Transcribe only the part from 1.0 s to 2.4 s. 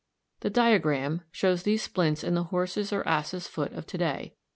(Fig 76) shows these splints in